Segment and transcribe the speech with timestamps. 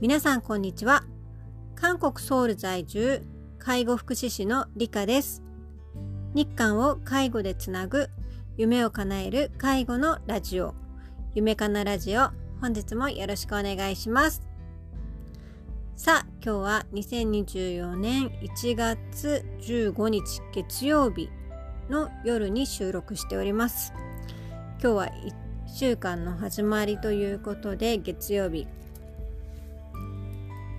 [0.00, 1.04] 皆さんこんにちは。
[1.74, 3.22] 韓国ソウル在住
[3.58, 5.42] 介護福祉士の理香です。
[6.34, 8.08] 日韓を介護でつなぐ
[8.56, 10.74] 夢を叶える介護のラジオ。
[11.34, 14.42] 夢かなラジオ本日もよろしくお願いします。
[15.96, 21.30] さあ今日は2024年1月15日月曜日
[21.88, 23.92] の夜に収録しております。
[24.82, 25.06] 今日は
[25.66, 28.66] 週間の始まりということで月曜日。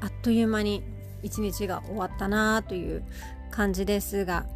[0.00, 0.82] あっという間に
[1.22, 3.02] 一日が終わったなという
[3.50, 4.46] 感じですが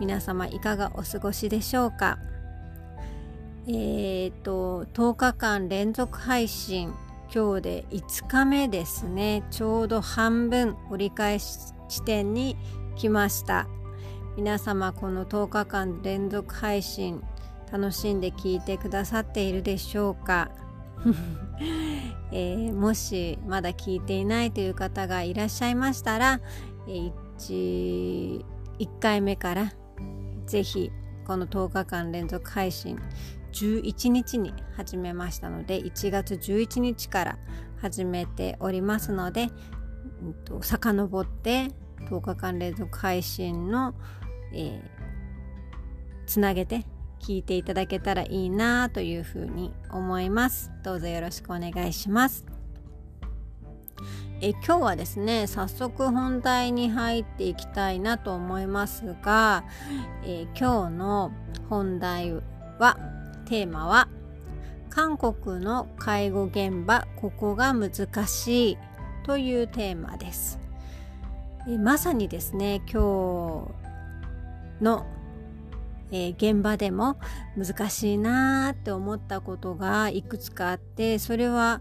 [0.00, 2.18] 皆様いかがお過ごしでしょうか？
[3.66, 6.92] えーと10日間連続配信。
[7.32, 9.42] 今日で5日目ですね。
[9.50, 12.56] ちょうど半分折り返し地点に
[12.96, 13.68] 来ました。
[14.36, 17.22] 皆様この10日間連続配信
[17.70, 20.50] 楽しんで聞いてくださっているでしょうか？
[22.32, 26.40] えー、もしまだ聞いていないという方がいらっしゃいましたら、
[26.86, 28.44] 1,
[28.78, 29.72] 1回目から
[30.46, 30.90] ぜひ
[31.26, 32.98] この10日間連続配信
[33.52, 37.38] 11日に始めましたので1月11日から
[37.80, 39.48] 始めておりますので、
[40.22, 41.68] うんと、遡って
[42.08, 43.94] 10日間連続配信の、
[44.52, 44.82] えー、
[46.26, 46.86] つなげて
[47.20, 50.70] 聞いていただけたらいいなというふうに思います。
[50.82, 52.44] どうぞよろしくお願いします。
[54.40, 59.64] え今日はですね早速本題に入っていきたいなと思いますが、
[60.24, 61.32] え今日の
[61.68, 62.34] 本題
[62.78, 62.98] は
[63.46, 64.08] テーマは
[64.90, 68.78] 韓国の介護現場ここが難しい
[69.24, 70.60] というテーマです。
[71.68, 73.72] えまさにですね今
[74.80, 75.04] 日の
[76.10, 77.18] えー、現場でも
[77.56, 81.80] 難しいなーって思ったことがいくつかあってそれは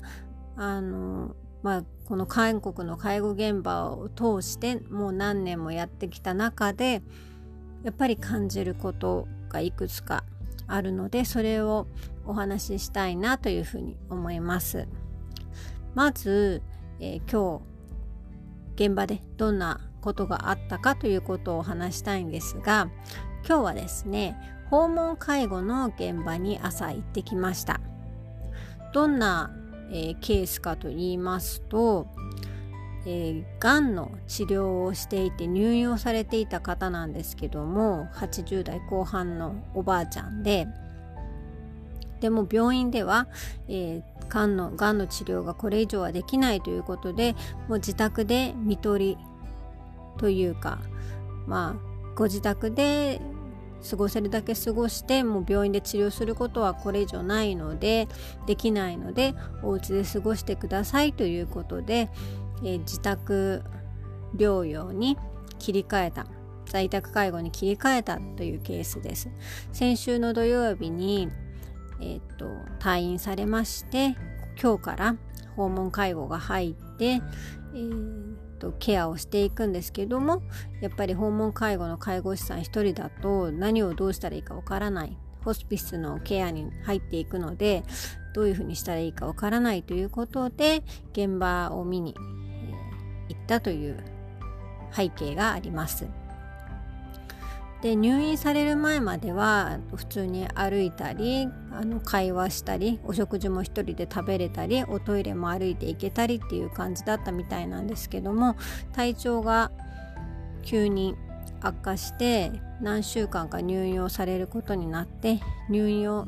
[0.55, 7.01] あのまあこの韓国の介護現場を通してもう何年もやってきた中で
[7.83, 10.23] やっぱり感じることがいくつか
[10.67, 11.87] あるのでそれを
[12.25, 14.87] お話ししたいなというふうに思います。
[15.95, 16.61] まず、
[16.99, 17.61] えー、今
[18.75, 22.89] 日現場でどんなことがあったかということをお話したいんですが
[23.47, 24.35] 今日はですね
[24.69, 27.79] 訪問介護の現場に朝行ってきました。
[28.93, 29.51] どんな、
[29.89, 32.07] えー、ケースかと言いますと、
[33.05, 40.67] えー、がんの治療をしていて入院をされていた方なんですけども80代後半のおばあちゃんで
[42.19, 43.27] でも病院では、
[43.67, 47.35] えー、がんのがんの治療がこれ以上はできないということで
[47.67, 49.17] もう自宅で看取り
[50.17, 50.79] というか
[51.45, 53.21] まあご自宅で
[53.89, 58.07] 過ごせるだけ過ごしてもう病院で治療することはこれ以上ないので
[58.45, 59.33] できないので
[59.63, 62.09] お家で過ごしてくださいということで、
[62.63, 63.63] えー、自宅
[64.35, 65.17] 療養に
[65.59, 66.27] 切り替えた
[66.65, 69.29] 在宅介護に切り替えたというケースです。
[69.71, 71.29] 先週の土曜日に、
[72.01, 72.45] えー、と
[72.79, 74.17] 退院されまして
[74.61, 75.15] 今日から
[75.55, 80.41] 訪問介護が入って、えーとケアをしていくんですけども
[80.81, 87.83] やっぱり訪問介護の介護士さん1人だと何をどうしたらいいかわからないホスピスのケアに入っていくので
[88.33, 92.13] どういうふうにしたらいいかわからないということで現場を見に、
[93.29, 93.97] 行ったという
[94.91, 96.07] 背景があります。
[97.81, 108.55] で入院される前までは普通に歩いたりあの会話したりお食事も一人で食べれたりおトイレも歩いて行けたりっていう感じだったみたいなんですけども
[108.93, 109.71] 体調が
[110.63, 111.15] 急に
[111.61, 112.51] 悪化して
[112.81, 115.39] 何週間か入院をされることになって
[115.69, 116.27] 入院を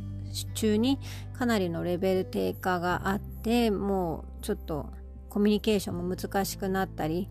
[0.54, 1.00] 中に
[1.34, 4.90] かなりのレベル低下があってもうちょっと
[5.30, 7.28] コミュニケーションも難しくなったり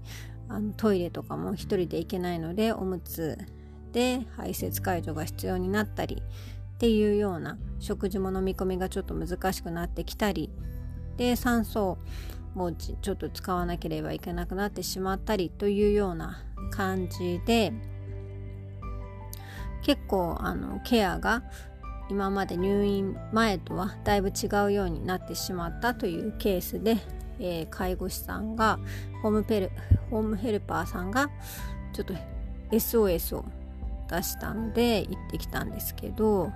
[0.48, 3.38] あのトイレとかも一人で行けないのでおむつ
[3.92, 6.22] で排泄解除が必要になったり
[6.78, 10.50] っていうような食事も飲み込みがちょっと難しくなってきたり
[11.16, 11.98] で酸素
[12.54, 17.72] もちょっと使わなければいけなくなってしまったりというような感じで
[19.82, 21.42] 結構あのケアが
[22.10, 26.96] 今まで入院前とはだいぶ違うようになってしまったというケースで、
[27.38, 28.78] えー、介護士さんが
[29.22, 29.70] ホームペル
[30.10, 31.30] ホームヘルパーさんが
[31.92, 32.14] ちょっと
[32.70, 33.44] SOS を
[34.08, 36.52] 出したので行ってきたんですけど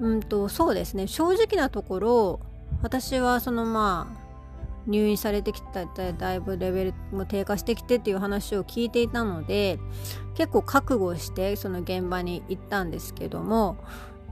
[0.00, 1.06] うんとそうですね。
[1.06, 2.40] 正直なところ
[2.82, 4.24] 私はそのまあ
[4.86, 9.78] 入院されてきただいぶレベルも低下してきてっていう話を聞いていたので
[10.34, 13.78] 結構覚悟してその現場に行ったんですけども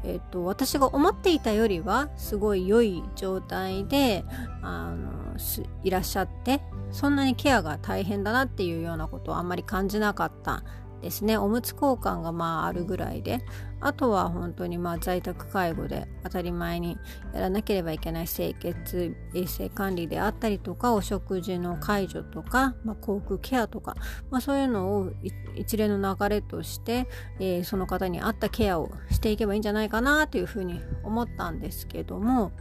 [0.04, 4.24] えっと、私が思っていたよりはすごい良い状態で
[4.60, 5.36] あの
[5.84, 6.60] いらっしゃって
[6.90, 10.64] そんなにケアが大変だなっていうようなことはあんまり感じなかった
[11.02, 11.36] ですね。
[11.36, 13.44] おむつ交換がまああるぐらいで。
[13.84, 16.96] あとは本当にまあ在宅介護で当たり前に
[17.34, 23.96] やらなければいけない清潔衛生管理であったりとかお食事の介助とか、まあ、航空ケアとか、
[24.30, 25.10] まあ、そういうのを
[25.56, 27.08] 一連の流れとして、
[27.40, 32.52] えー、その方に合ったケアをしていけばいいんじゃないかなというふうに思ったんですけども、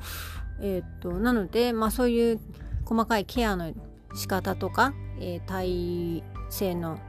[0.60, 2.40] えー、っとなので、まあ、そういう
[2.86, 3.72] 細かいケアの
[4.16, 7.00] 仕方とか、えー、体勢の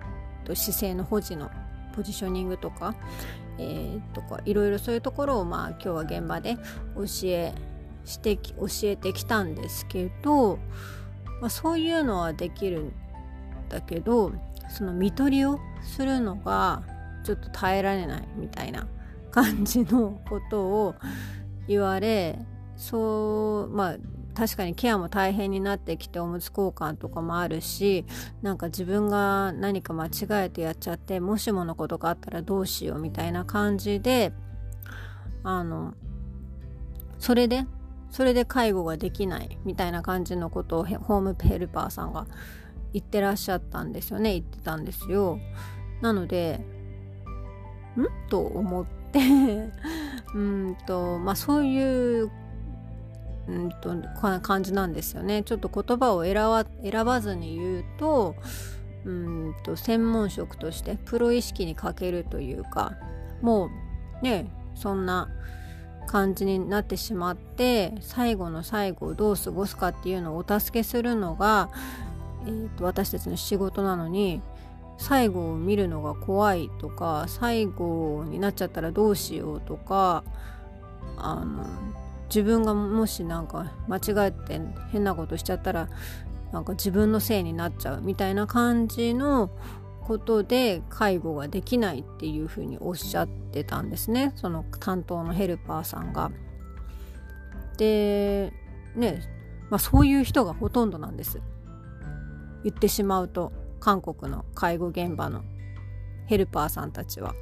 [0.42, 1.50] と姿勢の保持の
[1.94, 2.94] ポジショニングとか、
[3.58, 6.56] えー、とかいろいろそういうところをまあ今日は現場で
[6.96, 7.54] 教え
[8.04, 10.58] して教えてきたんですけど、
[11.40, 12.92] まあ、そういうのはできるん
[13.68, 14.32] だけど
[14.68, 16.82] その見取りをするのが
[17.24, 18.88] ちょっと耐えられないみたいな
[19.30, 20.94] 感じのことを
[21.68, 22.38] 言われ
[22.76, 23.96] そうまあ
[24.34, 28.06] 確かにケアも大変になってきておむつ交換とかもあるし
[28.40, 30.10] なんか自分が何か間違
[30.46, 34.32] えてやっちゃってもしものことがあったらどうしようみたいな感じで
[35.44, 35.94] あの
[37.18, 37.66] それで
[38.10, 42.26] それで介護ができないみたいな感じのことをホームヘルパーさんが
[42.92, 44.34] 言ってらっしゃったんですよね。
[44.34, 45.38] 言ってたんですよ。
[46.02, 46.60] なので
[47.96, 48.28] ん？
[48.28, 48.92] と思って。
[50.34, 52.30] うんとまあそういう
[53.48, 53.90] うんと
[54.42, 55.42] 感じなんですよね。
[55.42, 58.36] ちょっと言葉を選ば選ばずに言うと
[59.04, 62.94] うんと専門職としてプロ意識に欠けるというか
[63.40, 63.68] も
[64.20, 65.28] うねそんな
[66.06, 71.70] 感じになってしまって最後の最後をどう過ごすかっていうのをお助けするのが、
[72.46, 74.42] えーと、私たちの仕事なのに
[74.98, 80.22] 最後を見るのが怖いとか最後になっちゃったらどうしようとか
[81.16, 81.64] あの
[82.34, 84.58] 自分がもしなんか間違えて
[84.90, 85.90] 変なことしちゃったら
[86.50, 89.50] なんか自分のせいになっちゃうみたいな感じの
[90.06, 96.30] ことで介護ができないっていうふうにおっしゃってたんですねその担当のヘルパーさんが。
[97.76, 98.52] で
[98.96, 99.22] ね
[99.68, 101.42] まあそういう人がほとんどなんです。
[102.64, 105.42] 言ってしまうと韓国の介護現場の
[106.26, 107.34] ヘルパーさんたちは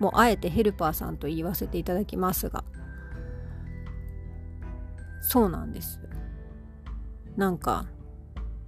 [0.00, 2.64] もうあえてヘルパーさんと言わせていただきますが
[5.22, 5.98] そうなんです。
[7.36, 7.86] なんか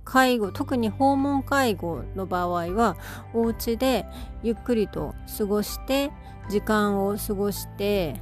[0.04, 2.96] 介護特に訪問介護の場合は
[3.34, 4.06] お家で
[4.42, 6.10] ゆっくりと過ごして
[6.48, 8.20] 時間を過ごして、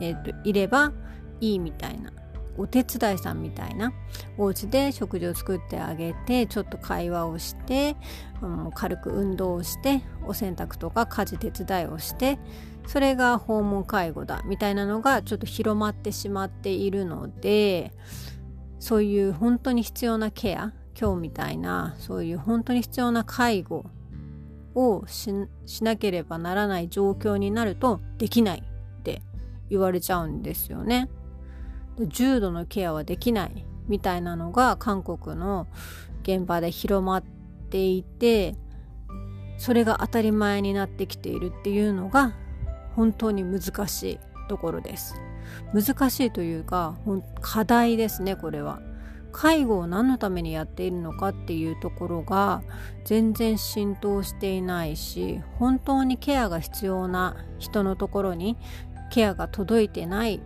[0.00, 0.92] えーと、いれば
[1.40, 2.12] いいみたいな。
[2.60, 3.92] お手伝いさんみたいな
[4.36, 7.96] お家で食事を作ってあげてちょっと会話をして、
[8.42, 12.38] うん、軽く運動をしてお洗濯とか家事手伝いをして
[12.86, 17.92] それが訪問介護だみたいなのがちょっと広まってしまっているので
[18.78, 23.86] そういう本当に必要なケア今日みたいなそういう本当に必要な介護
[24.74, 25.32] をし
[25.82, 29.22] なければならない状況になるとできないって
[29.70, 31.08] 言われちゃうんですよね。
[32.08, 35.66] 重度のケアはできないみたいなのが韓国の
[36.22, 37.24] 現場で広まっ
[37.70, 38.54] ていて
[39.58, 42.34] それが当たり前になってきているっていうのが
[42.96, 44.18] 本当に難しい
[44.48, 45.14] ところです。
[45.74, 46.96] 難しいというか
[47.40, 48.80] 課題ですねこれは。
[49.32, 52.62] 介護を何のためにやっているのかっていうところが
[53.04, 58.56] 全然浸透していないし本当にケアが必要な人のところに
[59.10, 60.40] ケアが届いてない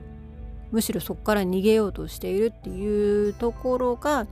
[0.71, 4.27] むしろそこから逃げようとしているっていうところが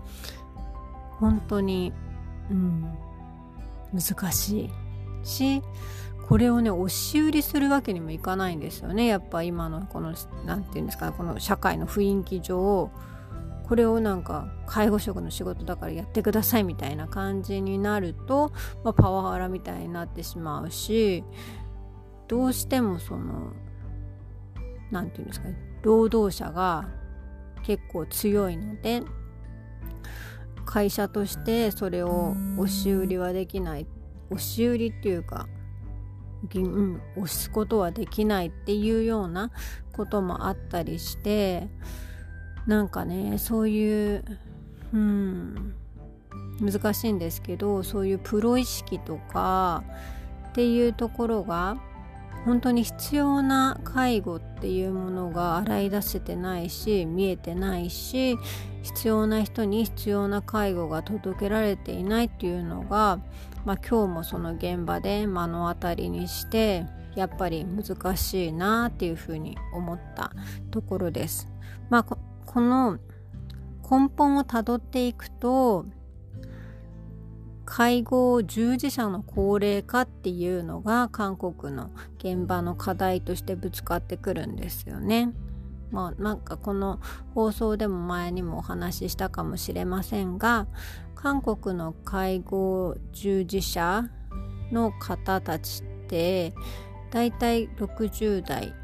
[1.19, 1.93] 本当に、
[2.51, 2.85] うん、
[3.93, 4.71] 難し
[5.25, 5.62] いし
[6.27, 9.07] これをね押し売りするわけにもいかないんですよね。
[9.07, 10.15] やっぱ今のこの
[10.47, 12.91] 何て言うんですかねこの社会の雰囲気上
[13.69, 18.53] これをなんか介護職の仕事だからやってくださいみたいな感じになると、
[18.85, 21.25] まあ、パワハラみたいになってしまうし
[22.29, 23.53] どうしてもその
[24.91, 26.89] 何て言うんですかね労働者が
[27.62, 29.03] 結構強いので
[30.65, 33.87] 会社としてそれを押し売りはできない
[34.31, 35.49] 押し売りっていうか
[36.55, 39.53] うん、押すことはできないっていうような
[39.93, 41.69] こともあったりして
[42.67, 44.25] なんかねそういう
[44.93, 45.75] うん
[46.61, 49.85] 難しいんですけどそういうプロ意識とか
[50.49, 51.77] っていうところが
[52.45, 58.37] 本当に必要な介護っていうものが洗い出せてないし見えてないし
[58.83, 63.21] 必要な人に必要な介護が届けられていないっていうのが、
[63.65, 66.85] まあ、今日もその現場で目の当たりにして
[67.15, 70.33] やっぱり難しいなっていうふうに思った
[70.71, 71.49] ところです。
[71.91, 72.17] まあ、こ
[72.61, 72.99] の
[73.89, 75.85] 根本をたどっていくと
[77.64, 85.33] 介護従事者の高齢化っていうのが韓国の現場の課題としてぶつかってくるんですよね。
[85.90, 87.00] まあなんかこの
[87.35, 90.66] 放送でも前にもお話ししたかもしれませんが
[91.14, 94.09] 韓国の介護従事者
[94.73, 96.54] の方たちって
[97.11, 98.75] だいたい60代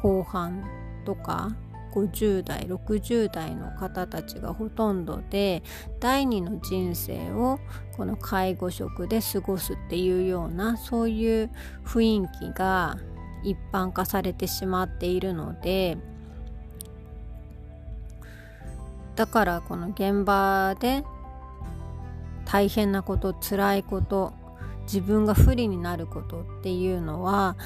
[0.00, 0.64] 後半
[1.04, 1.50] とか
[1.92, 5.62] 50代60代の方たちがほとんどで
[6.00, 7.60] 第二の人生を
[7.96, 11.50] この介護職で過ごすっていうようなそういう
[11.84, 12.96] 雰囲気が
[13.44, 15.98] 一般化されてしまっているので
[19.16, 21.04] だからこの現場で
[22.44, 24.32] 大変なこと辛いこと
[24.84, 27.56] 自分が不利になることっていうのは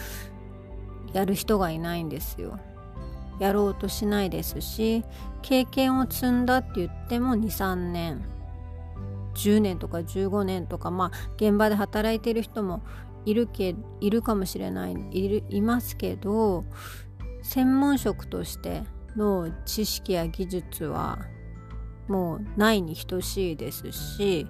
[1.12, 2.58] やる人がいないんですよ。
[3.38, 5.04] やろうとしないですし
[5.42, 8.24] 経験を積んだって言っても23年
[9.34, 12.82] 10年とか15年とかまあ現場で働いてる人も
[13.26, 16.64] いるけいるかもしれないいるいますけど
[17.42, 18.82] 専門職として
[19.16, 21.18] の知識や技術は
[22.08, 24.46] もうないに等しいですし、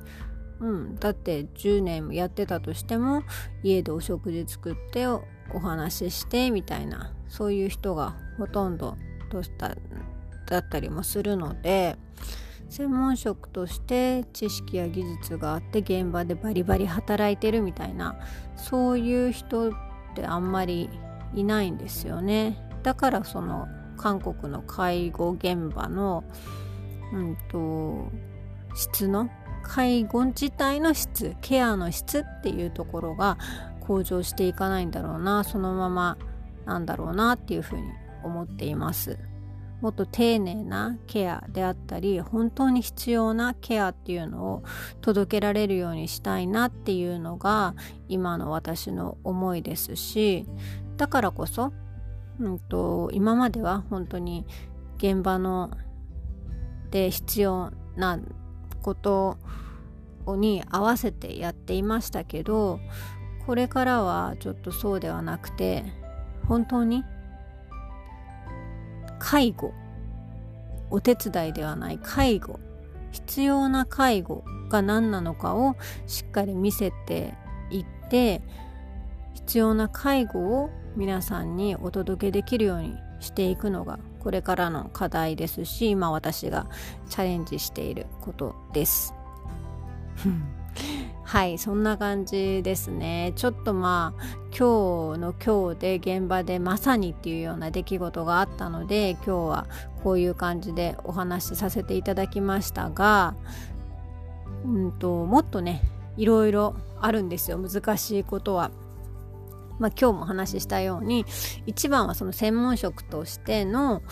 [0.60, 3.22] うん、だって10年やってたとしても
[3.62, 5.22] 家でお食事作ってお
[5.60, 8.96] 話ししてみたいなそういう人がほとんど
[10.46, 11.96] だったりもするので
[12.68, 18.16] 専門職として知識や技術があって現場でバリバリ働いてるみたいな
[18.56, 19.72] そういう人っ
[20.14, 20.90] てあんまり
[21.34, 22.58] いないんですよね。
[22.82, 26.24] だからその韓国の介護現場の
[27.12, 28.10] うんと
[28.74, 29.30] 質の
[29.66, 33.36] 介護自体の質ケアの質っていうところが
[33.80, 36.16] 向上していかないんだろうなそのまま
[36.64, 37.82] なんだろうなっていうふうに
[38.24, 39.18] 思っています。
[39.80, 44.62] もっと丁寧なケアであったり本当に必要なケアっていうのを
[45.02, 47.74] 届けられるようにしたいなっていうのが
[48.08, 50.46] 今の私の思いですし
[50.96, 51.74] だからこそ、
[52.40, 54.46] うんと、今までは本当に
[54.96, 55.70] 現場の
[56.90, 58.18] で必要な
[58.86, 59.36] こと
[60.36, 62.78] に合わせてやっていましたけど
[63.44, 65.84] これからはちょっとそうではなくて
[66.46, 67.02] 本当に
[69.18, 69.74] 介護
[70.90, 72.60] お手伝いではない介護
[73.10, 75.74] 必要な介護が何なのかを
[76.06, 77.34] しっかり見せて
[77.70, 78.40] いって
[79.34, 86.66] 必要な介護を皆さんにお届けできるようにしていくのがこれからの課題ですし今私が
[87.08, 89.14] チャレンジしていることです。
[91.22, 99.66] はいそんな感じですねちょっとまあ今日の今日で現場でまさにっていうような出来事があったので今日は
[100.02, 103.36] こういう感じでお話しさせていただきましたが
[104.64, 105.82] うんともっとね
[106.16, 108.72] いろいろあるんですよ難しいことは。
[109.78, 111.24] まあ、今日もお話ししたように
[111.66, 114.02] 一番はその専門職としての、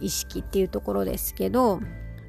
[0.00, 1.80] 意識っていうところですけど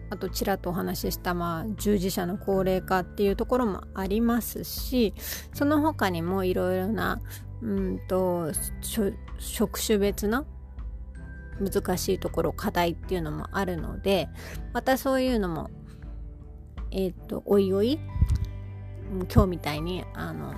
[0.10, 5.14] あとちらっとお話しした、まあ、従事者の高齢化っていうところもありますし
[5.54, 7.20] その他にもいろいろな
[7.62, 8.52] うんと
[9.40, 10.46] 職種別の
[11.60, 14.30] 難しいところ課題っていうのもあるので
[14.74, 15.70] またそういうのも
[16.92, 18.00] えっ、ー、とおいおい
[19.34, 20.54] 今日みたいにあの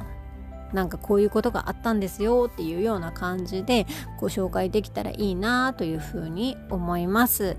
[0.73, 3.85] なんかこういうことがあったんですよっていうような感じで
[4.19, 7.57] ご紹介できたらいいなというふうに思います。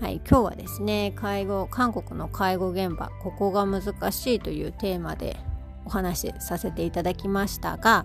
[0.00, 5.38] はい、今日はですね介護韓国の介護現場ここが難しいというテーマで
[5.86, 8.04] お話しさせていただきましたが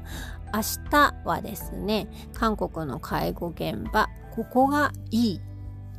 [0.54, 5.42] 明日はですね韓国の介護現場ここがいい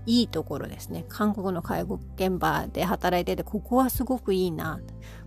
[0.06, 4.80] いいところですね韓国の介護現場で働いててここはすごくいいな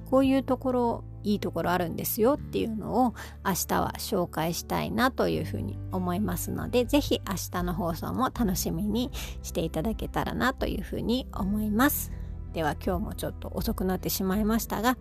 [0.09, 3.13] こういうところいいところあるんですよっていうのを
[3.45, 12.11] 明日は紹介したいなというふうに思いますので是非明日の放送も楽しみにしていただけたらなというふうに思います
[12.53, 14.97] では今日もちょっと遅くなってしまいましたが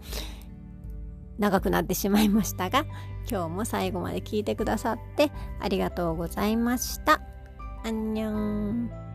[1.39, 2.85] 長くなってしまいましたが
[3.31, 7.21] 今日も最後まで聞いてくださってありがとうございました。
[7.87, 9.14] アンニョン